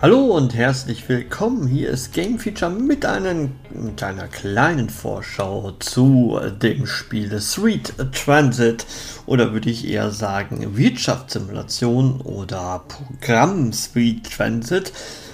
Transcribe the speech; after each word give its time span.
Hallo 0.00 0.26
und 0.26 0.54
herzlich 0.54 1.08
willkommen. 1.08 1.66
Hier 1.66 1.90
ist 1.90 2.12
Game 2.12 2.38
Feature 2.38 2.70
mit, 2.70 3.04
einem, 3.04 3.56
mit 3.70 4.00
einer 4.00 4.28
kleinen 4.28 4.90
Vorschau 4.90 5.72
zu 5.80 6.38
dem 6.62 6.86
Spiel 6.86 7.40
Sweet 7.40 7.94
Transit 8.12 8.86
oder 9.26 9.52
würde 9.52 9.70
ich 9.70 9.88
eher 9.88 10.12
sagen 10.12 10.76
Wirtschaftssimulation 10.76 12.20
oder 12.20 12.84
Programm 12.86 13.72
Sweet 13.72 14.30
Transit, 14.30 14.92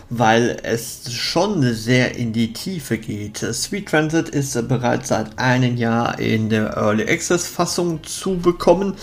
weil 0.08 0.56
es 0.62 1.12
schon 1.12 1.74
sehr 1.74 2.16
in 2.16 2.32
die 2.32 2.54
Tiefe 2.54 2.96
geht. 2.96 3.36
Sweet 3.36 3.90
Transit 3.90 4.30
ist 4.30 4.66
bereits 4.66 5.10
seit 5.10 5.38
einem 5.38 5.76
Jahr 5.76 6.18
in 6.18 6.48
der 6.48 6.74
Early 6.74 7.06
Access 7.06 7.46
Fassung 7.46 8.02
zu 8.02 8.38
bekommen. 8.38 8.94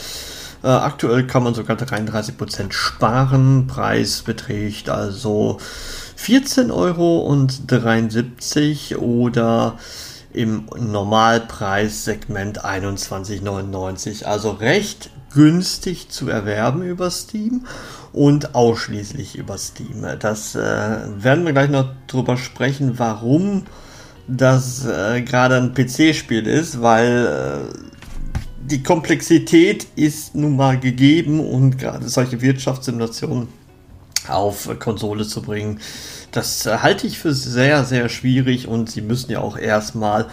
Äh, 0.63 0.67
aktuell 0.67 1.25
kann 1.25 1.43
man 1.43 1.53
sogar 1.53 1.75
33% 1.75 2.71
sparen. 2.71 3.67
Preis 3.67 4.21
beträgt 4.21 4.89
also 4.89 5.57
14,73 6.17 8.95
Euro 8.95 9.03
oder 9.03 9.77
im 10.34 10.65
Normalpreissegment 10.77 12.63
21,99. 12.63 14.23
Also 14.25 14.51
recht 14.51 15.09
günstig 15.34 16.09
zu 16.09 16.29
erwerben 16.29 16.84
über 16.84 17.09
Steam 17.09 17.65
und 18.13 18.55
ausschließlich 18.55 19.37
über 19.37 19.57
Steam. 19.57 20.05
Das 20.20 20.55
äh, 20.55 20.59
werden 20.59 21.45
wir 21.45 21.54
gleich 21.54 21.70
noch 21.70 21.89
drüber 22.07 22.37
sprechen, 22.37 22.99
warum 22.99 23.63
das 24.27 24.85
äh, 24.85 25.21
gerade 25.21 25.55
ein 25.55 25.73
PC-Spiel 25.73 26.48
ist, 26.48 26.82
weil 26.82 27.26
äh, 27.26 27.90
die 28.71 28.83
Komplexität 28.83 29.85
ist 29.95 30.33
nun 30.33 30.55
mal 30.55 30.79
gegeben 30.79 31.39
und 31.41 31.77
gerade 31.77 32.07
solche 32.07 32.41
Wirtschaftssimulationen 32.41 33.49
auf 34.27 34.69
Konsole 34.79 35.25
zu 35.25 35.41
bringen, 35.41 35.79
das 36.31 36.65
halte 36.65 37.05
ich 37.05 37.19
für 37.19 37.33
sehr, 37.33 37.83
sehr 37.83 38.07
schwierig 38.07 38.67
und 38.67 38.89
sie 38.89 39.01
müssen 39.01 39.31
ja 39.31 39.41
auch 39.41 39.57
erstmal 39.57 40.27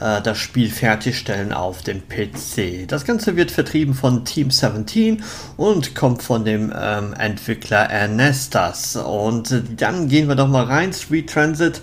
äh, 0.00 0.20
das 0.20 0.38
Spiel 0.38 0.68
fertigstellen 0.68 1.52
auf 1.52 1.82
dem 1.82 2.02
PC. 2.08 2.88
Das 2.88 3.04
Ganze 3.04 3.36
wird 3.36 3.52
vertrieben 3.52 3.94
von 3.94 4.24
Team 4.24 4.50
17 4.50 5.22
und 5.56 5.94
kommt 5.94 6.22
von 6.22 6.44
dem 6.44 6.72
ähm, 6.76 7.14
Entwickler 7.14 7.88
Ernestas. 7.88 8.96
Und 8.96 9.52
äh, 9.52 9.62
dann 9.76 10.08
gehen 10.08 10.26
wir 10.26 10.34
doch 10.34 10.48
mal 10.48 10.64
rein, 10.64 10.92
Street 10.92 11.30
Transit. 11.30 11.80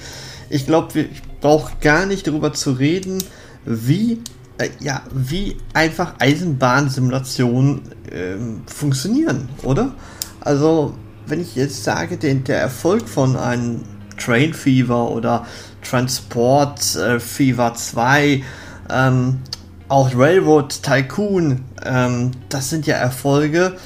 Ich 0.49 0.65
glaube, 0.65 0.99
ich 0.99 1.21
brauche 1.39 1.71
gar 1.79 2.05
nicht 2.05 2.27
darüber 2.27 2.51
zu 2.51 2.73
reden, 2.73 3.23
wie 3.65 4.19
äh, 4.57 4.69
ja, 4.79 5.01
wie 5.11 5.57
einfach 5.73 6.15
Eisenbahnsimulationen 6.19 7.81
ähm, 8.11 8.61
funktionieren, 8.67 9.49
oder? 9.63 9.93
Also, 10.41 10.93
wenn 11.25 11.41
ich 11.41 11.55
jetzt 11.55 11.83
sage, 11.83 12.17
den, 12.17 12.43
der 12.43 12.59
Erfolg 12.59 13.07
von 13.07 13.35
einem 13.35 13.81
Train 14.17 14.53
Fever 14.53 15.09
oder 15.09 15.45
Transport 15.81 16.95
äh, 16.95 17.19
Fever 17.19 17.73
2, 17.73 18.43
ähm, 18.89 19.39
auch 19.87 20.11
Railroad 20.15 20.81
Tycoon, 20.81 21.61
ähm, 21.85 22.31
das 22.49 22.69
sind 22.69 22.87
ja 22.87 22.95
Erfolge, 22.95 23.77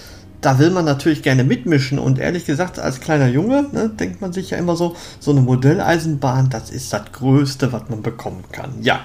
da 0.42 0.60
will 0.60 0.70
man 0.70 0.86
natürlich 0.86 1.24
gerne 1.24 1.44
mitmischen 1.44 2.00
und 2.00 2.20
ehrlich 2.20 2.46
gesagt, 2.46 2.80
als 2.80 3.00
kleiner 3.00 3.28
Junge 3.28 3.66
ne, 3.72 3.90
denkt 3.90 4.22
man 4.22 4.34
sich 4.34 4.52
ja 4.52 4.58
immer 4.58 4.76
so, 4.76 4.96
so 5.20 5.32
eine 5.32 5.42
Modelleisenbahn, 5.42 6.50
das 6.50 6.70
ist 6.70 6.94
das 6.94 7.12
Größte, 7.12 7.74
was 7.74 7.90
man 7.90 8.02
bekommen 8.04 8.44
kann. 8.52 8.82
Ja. 8.82 9.00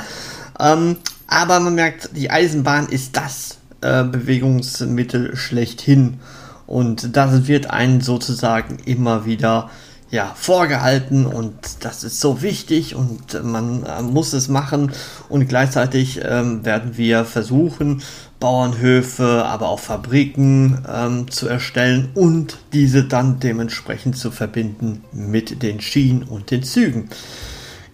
ähm, 0.60 0.98
aber 1.28 1.62
man 1.62 1.76
merkt, 1.76 2.10
die 2.18 2.30
Eisenbahn 2.30 2.88
ist 2.88 3.16
das 3.16 3.60
äh, 3.80 4.04
Bewegungsmittel 4.04 5.38
schlechthin 5.38 6.20
und 6.68 7.16
das 7.16 7.48
wird 7.48 7.70
einen 7.70 8.02
sozusagen 8.02 8.78
immer 8.86 9.26
wieder 9.26 9.70
ja, 10.12 10.32
vorgehalten 10.36 11.26
und 11.26 11.54
das 11.84 12.04
ist 12.04 12.20
so 12.20 12.42
wichtig 12.42 12.96
und 12.96 13.44
man 13.44 13.84
äh, 13.84 14.02
muss 14.02 14.34
es 14.34 14.48
machen 14.48 14.92
und 15.30 15.50
gleichzeitig 15.50 16.22
ähm, 16.24 16.64
werden 16.64 16.96
wir 16.96 17.26
versuchen, 17.26 18.02
Bauernhöfe, 18.40 19.44
aber 19.46 19.68
auch 19.70 19.80
Fabriken 19.80 20.86
ähm, 20.88 21.32
zu 21.32 21.48
erstellen 21.48 22.10
und 22.14 22.58
diese 22.72 23.04
dann 23.04 23.40
dementsprechend 23.40 24.18
zu 24.18 24.30
verbinden 24.30 25.04
mit 25.12 25.64
den 25.64 25.82
Schienen 25.82 26.24
und 26.24 26.52
den 26.52 26.64
Zügen. 26.64 27.10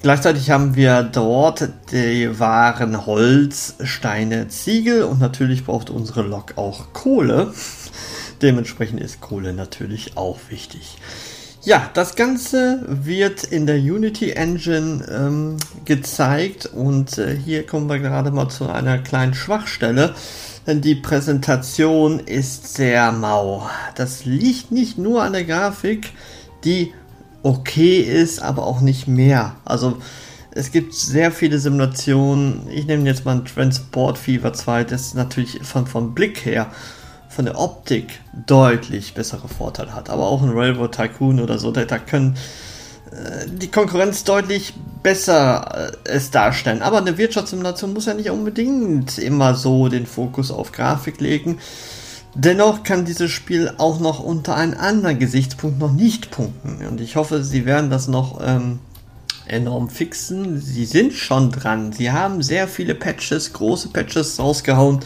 Gleichzeitig 0.02 0.50
haben 0.50 0.76
wir 0.76 1.04
dort 1.04 1.70
die 1.92 2.40
Waren 2.40 3.06
Holz, 3.06 3.76
Steine, 3.84 4.48
Ziegel 4.50 5.04
und 5.04 5.20
natürlich 5.20 5.64
braucht 5.64 5.90
unsere 5.90 6.24
Lok 6.24 6.58
auch 6.58 6.92
Kohle. 6.92 7.54
Dementsprechend 8.42 9.02
ist 9.02 9.22
Kohle 9.22 9.54
natürlich 9.54 10.18
auch 10.18 10.40
wichtig. 10.50 10.98
Ja, 11.64 11.92
das 11.94 12.16
Ganze 12.16 12.84
wird 12.88 13.44
in 13.44 13.68
der 13.68 13.76
Unity 13.76 14.32
Engine 14.32 15.06
ähm, 15.12 15.58
gezeigt 15.86 16.66
und 16.66 17.20
äh, 17.20 17.38
hier 17.38 17.68
kommen 17.68 17.88
wir 17.88 18.00
gerade 18.00 18.32
mal 18.32 18.50
zu 18.50 18.68
einer 18.68 18.98
kleinen 18.98 19.36
Schwachstelle, 19.36 20.16
denn 20.66 20.82
die 20.82 20.96
Präsentation 20.96 22.20
ist 22.20 22.74
sehr 22.74 23.12
mau. 23.12 23.70
Das 23.94 24.26
liegt 24.26 24.72
nicht 24.72 24.98
nur 24.98 25.22
an 25.22 25.34
der 25.34 25.44
Grafik, 25.44 26.14
die 26.64 26.94
okay 27.44 28.00
ist, 28.00 28.42
aber 28.42 28.66
auch 28.66 28.82
nicht 28.82 29.08
mehr. 29.08 29.56
Also 29.64 29.98
es 30.50 30.72
gibt 30.72 30.96
sehr 30.96 31.32
viele 31.32 31.60
Simulationen. 31.60 32.68
Ich 32.72 32.88
nehme 32.88 33.08
jetzt 33.08 33.24
mal 33.24 33.44
Transport 33.44 34.18
Fever 34.18 34.52
2, 34.52 34.86
das 34.86 35.02
ist 35.02 35.16
natürlich 35.16 35.60
von, 35.62 35.86
vom 35.86 36.16
Blick 36.16 36.44
her 36.44 36.72
von 37.32 37.46
der 37.46 37.58
Optik 37.58 38.20
deutlich 38.46 39.14
bessere 39.14 39.48
Vorteile 39.48 39.96
hat. 39.96 40.10
Aber 40.10 40.28
auch 40.28 40.42
ein 40.44 40.52
Railroad 40.52 40.94
Tycoon 40.94 41.40
oder 41.40 41.58
so, 41.58 41.72
da, 41.72 41.86
da 41.86 41.98
können 41.98 42.36
äh, 43.12 43.48
die 43.48 43.70
Konkurrenz 43.70 44.24
deutlich 44.24 44.74
besser 45.02 45.92
äh, 46.06 46.10
es 46.10 46.30
darstellen. 46.32 46.82
Aber 46.82 46.98
eine 46.98 47.18
Wirtschaftssimulation 47.18 47.94
muss 47.94 48.06
ja 48.06 48.14
nicht 48.14 48.30
unbedingt 48.30 49.18
immer 49.18 49.56
so 49.56 49.88
den 49.88 50.06
Fokus 50.06 50.52
auf 50.52 50.72
Grafik 50.72 51.22
legen. 51.22 51.60
Dennoch 52.34 52.84
kann 52.84 53.06
dieses 53.06 53.32
Spiel 53.32 53.74
auch 53.78 54.00
noch 54.00 54.20
unter 54.22 54.56
einem 54.56 54.78
anderen 54.78 55.20
Gesichtspunkt 55.20 55.80
noch 55.80 55.92
nicht 55.92 56.32
punkten. 56.32 56.86
Und 56.88 57.02
ich 57.02 57.16
hoffe, 57.16 57.44
sie 57.44 57.66
werden 57.66 57.90
das 57.90 58.08
noch 58.08 58.40
ähm, 58.46 58.80
enorm 59.48 59.90
fixen. 59.90 60.60
Sie 60.60 60.86
sind 60.86 61.14
schon 61.14 61.52
dran. 61.52 61.92
Sie 61.92 62.12
haben 62.12 62.42
sehr 62.42 62.68
viele 62.68 62.96
Patches, 62.96 63.54
große 63.54 63.90
Patches 63.90 64.40
rausgehauen. 64.40 65.00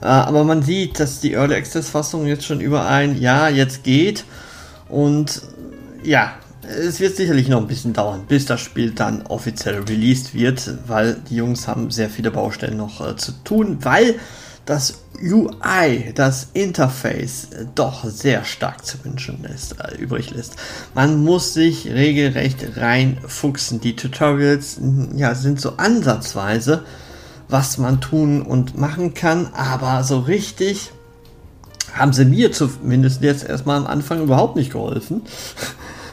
Äh, 0.00 0.06
aber 0.06 0.44
man 0.44 0.62
sieht, 0.62 1.00
dass 1.00 1.20
die 1.20 1.32
Early 1.32 1.54
Access 1.54 1.90
Fassung 1.90 2.26
jetzt 2.26 2.44
schon 2.44 2.60
über 2.60 2.86
ein 2.86 3.20
Jahr 3.20 3.50
jetzt 3.50 3.84
geht. 3.84 4.24
Und 4.88 5.42
ja, 6.02 6.34
es 6.62 7.00
wird 7.00 7.16
sicherlich 7.16 7.48
noch 7.48 7.60
ein 7.60 7.66
bisschen 7.66 7.92
dauern, 7.92 8.24
bis 8.26 8.46
das 8.46 8.60
Spiel 8.60 8.92
dann 8.92 9.26
offiziell 9.26 9.80
released 9.82 10.34
wird, 10.34 10.70
weil 10.86 11.16
die 11.28 11.36
Jungs 11.36 11.68
haben 11.68 11.90
sehr 11.90 12.10
viele 12.10 12.30
Baustellen 12.30 12.76
noch 12.76 13.06
äh, 13.06 13.16
zu 13.16 13.32
tun, 13.44 13.78
weil 13.82 14.16
das 14.64 15.00
UI, 15.22 16.12
das 16.14 16.48
Interface, 16.54 17.48
doch 17.74 18.04
sehr 18.04 18.44
stark 18.44 18.84
zu 18.84 19.04
wünschen 19.04 19.42
lässt, 19.42 19.76
äh, 19.78 19.94
übrig 19.96 20.30
lässt. 20.30 20.56
Man 20.94 21.22
muss 21.22 21.54
sich 21.54 21.86
regelrecht 21.86 22.76
reinfuchsen. 22.76 23.80
Die 23.80 23.94
Tutorials 23.94 24.78
ja, 25.14 25.34
sind 25.34 25.60
so 25.60 25.76
ansatzweise, 25.76 26.84
was 27.48 27.78
man 27.78 28.00
tun 28.00 28.42
und 28.42 28.78
machen 28.78 29.14
kann, 29.14 29.48
aber 29.54 30.02
so 30.04 30.20
richtig 30.20 30.90
haben 31.94 32.12
sie 32.12 32.24
mir 32.24 32.52
zumindest 32.52 33.22
jetzt 33.22 33.48
erstmal 33.48 33.78
am 33.78 33.86
Anfang 33.86 34.22
überhaupt 34.22 34.56
nicht 34.56 34.72
geholfen. 34.72 35.22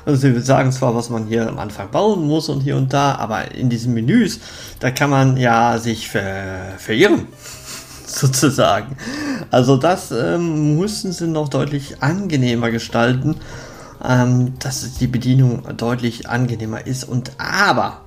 Also 0.03 0.19
sie 0.19 0.41
sagen 0.41 0.71
zwar, 0.71 0.95
was 0.95 1.11
man 1.11 1.27
hier 1.27 1.47
am 1.47 1.59
Anfang 1.59 1.91
bauen 1.91 2.25
muss 2.27 2.49
und 2.49 2.61
hier 2.61 2.75
und 2.75 2.91
da, 2.91 3.13
aber 3.17 3.51
in 3.53 3.69
diesen 3.69 3.93
Menüs, 3.93 4.39
da 4.79 4.89
kann 4.89 5.11
man 5.11 5.37
ja 5.37 5.77
sich 5.77 6.09
ver 6.09 6.73
verirren 6.79 7.27
sozusagen. 8.07 8.97
Also 9.51 9.77
das 9.77 10.11
ähm, 10.11 10.75
mussten 10.75 11.11
sie 11.11 11.27
noch 11.27 11.49
deutlich 11.49 12.01
angenehmer 12.01 12.71
gestalten, 12.71 13.35
ähm, 14.03 14.53
dass 14.57 14.95
die 14.95 15.05
Bedienung 15.05 15.63
deutlich 15.77 16.27
angenehmer 16.27 16.87
ist. 16.87 17.03
Und 17.03 17.33
aber, 17.37 18.00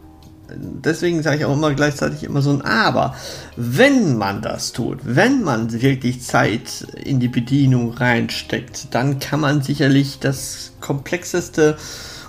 deswegen 0.50 1.22
sage 1.22 1.38
ich 1.38 1.44
auch 1.44 1.54
immer 1.54 1.74
gleichzeitig 1.74 2.24
immer 2.24 2.42
so 2.42 2.50
ein 2.50 2.62
Aber, 2.62 3.14
wenn 3.56 4.16
man 4.16 4.42
das 4.42 4.72
tut, 4.72 4.98
wenn 5.02 5.42
man 5.42 5.80
wirklich 5.80 6.22
Zeit 6.22 6.86
in 7.02 7.20
die 7.20 7.28
Bedienung 7.28 7.94
reinsteckt, 7.94 8.94
dann 8.94 9.18
kann 9.18 9.40
man 9.40 9.62
sicherlich 9.62 10.18
das 10.20 10.72
komplexeste 10.80 11.76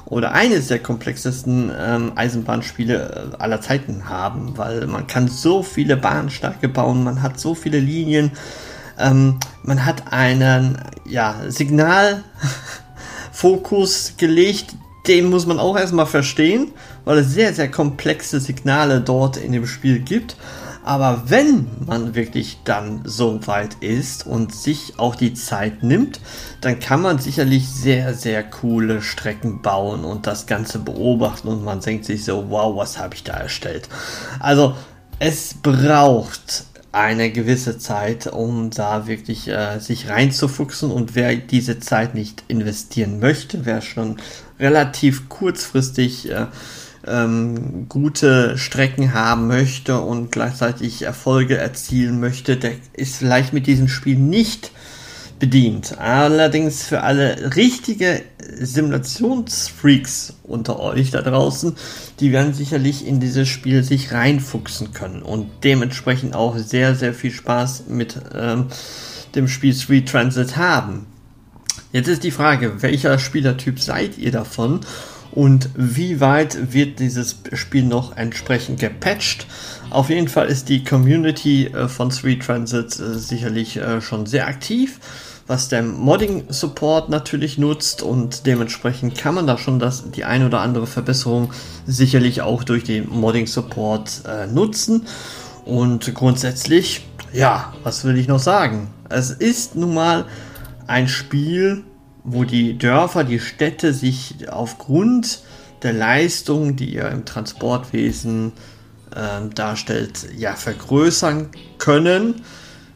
oder 0.06 0.34
eines 0.34 0.68
der 0.68 0.80
komplexesten 0.80 1.72
ähm, 1.78 2.14
Eisenbahnspiele 2.16 3.34
äh, 3.34 3.38
aller 3.42 3.62
Zeiten 3.62 4.08
haben, 4.08 4.58
weil 4.58 4.88
man 4.88 5.08
kann 5.08 5.28
so 5.28 5.64
viele 5.64 5.98
Bahnsteige 5.98 6.70
bauen, 6.70 7.04
man 7.04 7.24
hat 7.24 7.40
so 7.40 7.56
viele 7.56 7.80
Linien, 7.80 8.32
ähm, 9.00 9.40
man 9.64 9.84
hat 9.84 10.14
einen 10.14 10.78
ja, 11.06 11.36
Signalfokus 11.48 14.14
gelegt, 14.18 14.76
den 15.08 15.30
muss 15.30 15.48
man 15.48 15.60
auch 15.60 15.78
erstmal 15.78 16.06
verstehen, 16.06 16.72
weil 17.06 17.20
es 17.20 17.32
sehr, 17.32 17.54
sehr 17.54 17.72
komplexe 17.72 18.40
Signale 18.40 19.00
dort 19.00 19.38
in 19.38 19.52
dem 19.52 19.68
Spiel 19.68 20.00
gibt. 20.00 20.36
Aber 20.84 21.24
wenn 21.28 21.68
man 21.88 22.14
wirklich 22.14 22.60
dann 22.64 23.02
so 23.06 23.48
weit 23.48 23.78
ist 23.80 24.28
und 24.28 24.54
sich 24.54 25.00
auch 25.00 25.16
die 25.16 25.34
Zeit 25.34 25.82
nimmt, 25.82 26.20
dann 26.62 26.80
kann 26.80 27.02
man 27.02 27.18
sicherlich 27.18 27.68
sehr, 27.68 28.14
sehr 28.14 28.44
coole 28.44 29.02
Strecken 29.02 29.64
bauen 29.64 30.06
und 30.06 30.28
das 30.28 30.46
Ganze 30.46 30.78
beobachten 30.78 31.48
und 31.48 31.64
man 31.64 31.80
denkt 31.80 32.06
sich 32.06 32.24
so, 32.24 32.52
wow, 32.52 32.78
was 32.78 33.00
habe 33.00 33.16
ich 33.16 33.24
da 33.24 33.34
erstellt? 33.34 33.90
Also 34.40 34.76
es 35.18 35.56
braucht 35.56 36.66
eine 36.92 37.32
gewisse 37.32 37.80
Zeit, 37.80 38.28
um 38.28 38.70
da 38.70 39.08
wirklich 39.08 39.48
äh, 39.48 39.80
sich 39.80 40.08
reinzufuchsen 40.08 40.92
und 40.92 41.16
wer 41.16 41.36
diese 41.36 41.80
Zeit 41.80 42.14
nicht 42.14 42.44
investieren 42.48 43.20
möchte, 43.20 43.66
wer 43.66 43.82
schon 43.82 44.18
relativ 44.60 45.30
kurzfristig 45.30 46.30
äh, 46.30 46.46
ähm, 47.08 47.88
gute 47.90 48.58
Strecken 48.58 49.14
haben 49.14 49.48
möchte 49.48 50.00
und 50.00 50.32
gleichzeitig 50.32 51.04
Erfolge 51.04 51.58
erzielen 51.58 52.20
möchte, 52.20 52.58
der 52.58 52.74
ist 52.94 53.18
vielleicht 53.18 53.54
mit 53.54 53.68
diesem 53.68 53.88
Spiel 53.88 54.18
nicht 54.18 54.72
bedient. 55.40 55.98
Allerdings 56.00 56.84
für 56.84 57.02
alle 57.02 57.56
richtige 57.56 58.22
Simulationsfreaks 58.60 60.36
unter 60.44 60.80
euch 60.80 61.12
da 61.12 61.22
draußen, 61.22 61.76
die 62.20 62.32
werden 62.32 62.54
sicherlich 62.54 63.06
in 63.06 63.20
dieses 63.20 63.48
Spiel 63.48 63.84
sich 63.84 64.12
reinfuchsen 64.12 64.94
können 64.94 65.22
und 65.22 65.50
dementsprechend 65.64 66.36
auch 66.36 66.58
sehr, 66.58 66.96
sehr 66.96 67.14
viel 67.14 67.32
Spaß 67.32 67.86
mit 67.90 68.18
ähm, 68.34 68.68
dem 69.36 69.48
Spiel 69.48 69.74
Street 69.74 70.08
Transit 70.08 70.56
haben. 70.56 71.06
Jetzt 71.92 72.08
ist 72.08 72.24
die 72.24 72.32
Frage, 72.32 72.82
welcher 72.82 73.20
Spielertyp 73.20 73.80
seid 73.80 74.18
ihr 74.18 74.32
davon? 74.32 74.82
Und 75.36 75.70
wie 75.76 76.22
weit 76.22 76.74
wird 76.74 77.00
dieses 77.00 77.36
Spiel 77.54 77.84
noch 77.84 78.16
entsprechend 78.16 78.80
gepatcht. 78.80 79.46
Auf 79.90 80.10
jeden 80.10 80.30
Fall 80.30 80.48
ist 80.48 80.70
die 80.70 80.84
Community 80.84 81.68
äh, 81.68 81.90
von 81.90 82.10
Street 82.10 82.44
Transit 82.44 82.98
äh, 83.00 83.14
sicherlich 83.20 83.78
äh, 83.78 84.02
schon 84.02 84.26
sehr 84.26 84.48
aktiv, 84.48 85.00
was 85.46 85.68
der 85.68 85.84
Modding-Support 85.84 87.10
natürlich 87.10 87.58
nutzt 87.58 88.02
und 88.02 88.46
dementsprechend 88.46 89.18
kann 89.18 89.36
man 89.36 89.46
da 89.46 89.58
schon 89.58 89.78
das, 89.78 90.10
die 90.10 90.24
eine 90.24 90.48
oder 90.48 90.62
andere 90.62 90.88
Verbesserung 90.88 91.52
sicherlich 91.86 92.42
auch 92.42 92.64
durch 92.64 92.84
den 92.84 93.08
Modding-Support 93.10 94.24
nutzen. 94.52 95.06
Und 95.64 96.16
grundsätzlich, 96.16 97.06
ja, 97.32 97.74
was 97.84 98.06
will 98.06 98.18
ich 98.18 98.28
noch 98.28 98.40
sagen? 98.40 98.90
Es 99.10 99.30
ist 99.30 99.76
nun 99.76 99.94
mal 99.94 100.26
ein 100.88 101.08
Spiel, 101.08 101.84
wo 102.26 102.44
die 102.44 102.78
Dörfer, 102.78 103.24
die 103.24 103.40
Städte 103.40 103.94
sich 103.94 104.50
aufgrund 104.50 105.42
der 105.84 105.94
Leistung, 105.94 106.76
die 106.76 106.94
ihr 106.96 107.08
im 107.10 107.26
Transportwesen 107.26 108.52
äh, 109.16 109.48
darstellt, 109.54 110.28
ja 110.36 110.56
vergrößern 110.56 111.50
können 111.78 112.42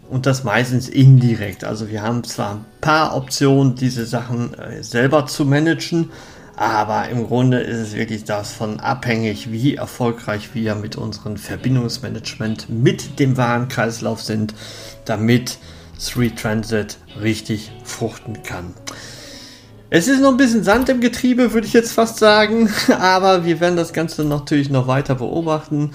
und 0.09 0.25
das 0.25 0.43
meistens 0.43 0.89
indirekt. 0.89 1.63
Also 1.63 1.89
wir 1.89 2.01
haben 2.01 2.23
zwar 2.23 2.55
ein 2.55 2.65
paar 2.81 3.15
Optionen, 3.15 3.75
diese 3.75 4.05
Sachen 4.05 4.55
äh, 4.55 4.83
selber 4.83 5.27
zu 5.27 5.45
managen, 5.45 6.09
aber 6.55 7.07
im 7.09 7.27
Grunde 7.27 7.59
ist 7.59 7.77
es 7.77 7.95
wirklich 7.95 8.25
davon 8.25 8.79
abhängig, 8.79 9.51
wie 9.51 9.75
erfolgreich 9.75 10.55
wir 10.55 10.75
mit 10.75 10.95
unserem 10.97 11.37
Verbindungsmanagement 11.37 12.69
mit 12.69 13.19
dem 13.19 13.37
Warenkreislauf 13.37 14.21
sind, 14.21 14.55
damit 15.05 15.59
Street 15.97 16.37
Transit 16.37 16.97
richtig 17.21 17.71
fruchten 17.83 18.43
kann. 18.43 18.73
Es 19.91 20.07
ist 20.07 20.21
noch 20.21 20.29
ein 20.29 20.37
bisschen 20.37 20.63
Sand 20.63 20.87
im 20.89 21.01
Getriebe, 21.01 21.51
würde 21.53 21.65
ich 21.65 21.73
jetzt 21.73 21.93
fast 21.93 22.19
sagen. 22.19 22.69
Aber 22.99 23.43
wir 23.43 23.59
werden 23.59 23.75
das 23.75 23.91
Ganze 23.91 24.23
natürlich 24.23 24.69
noch 24.69 24.85
weiter 24.85 25.15
beobachten. 25.15 25.91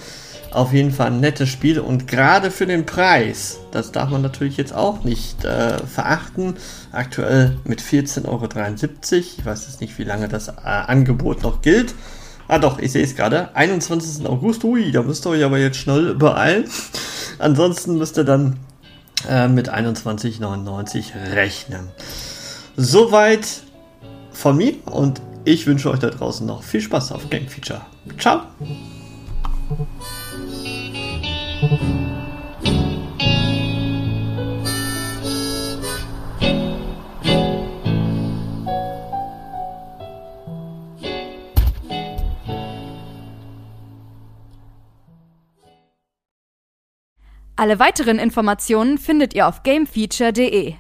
Auf 0.51 0.73
jeden 0.73 0.91
Fall 0.91 1.09
ein 1.09 1.21
nettes 1.21 1.49
Spiel 1.49 1.81
und 1.81 2.07
gerade 2.07 2.53
für 2.53 2.67
den 2.67 2.87
Preis, 2.87 3.59
das 3.73 3.91
darf 3.91 4.11
man 4.11 4.23
natürlich 4.23 4.57
jetzt 4.57 4.73
auch 4.73 5.03
nicht 5.03 5.45
äh, 5.45 5.79
verachten. 5.79 6.55
Aktuell 6.93 7.57
mit 7.65 7.81
14,73 7.81 8.25
Euro. 8.29 8.45
Ich 9.39 9.45
weiß 9.45 9.67
jetzt 9.67 9.81
nicht, 9.81 9.99
wie 9.99 10.05
lange 10.05 10.29
das 10.29 10.49
äh, 10.49 10.53
Angebot 10.65 11.43
noch 11.43 11.61
gilt. 11.63 11.95
Ah 12.47 12.59
doch, 12.59 12.79
ich 12.79 12.93
sehe 12.93 13.03
es 13.05 13.17
gerade. 13.17 13.55
21. 13.55 14.27
August. 14.27 14.65
Ui, 14.65 14.91
da 14.93 15.03
müsst 15.03 15.27
ihr 15.27 15.31
euch 15.31 15.45
aber 15.45 15.59
jetzt 15.59 15.79
schnell 15.79 16.15
beeilen. 16.15 16.65
Ansonsten 17.39 17.99
müsst 17.99 18.17
ihr 18.17 18.25
dann 18.25 18.59
äh, 19.29 19.49
mit 19.49 19.73
21,99 19.73 21.33
rechnen. 21.33 21.89
Soweit 22.77 23.63
von 24.35 24.57
mir 24.57 24.75
und 24.87 25.21
ich 25.45 25.67
wünsche 25.67 25.91
euch 25.91 25.99
da 25.99 26.11
draußen 26.11 26.47
noch 26.47 26.63
viel 26.63 26.81
Spaß 26.81 27.13
auf 27.13 27.31
Game 27.31 27.49
Feature. 27.49 27.83
Ciao! 28.19 28.43
Alle 47.57 47.79
weiteren 47.79 48.19
Informationen 48.19 48.99
findet 48.99 49.33
ihr 49.33 49.47
auf 49.47 49.63
gamefeature.de. 49.63 50.75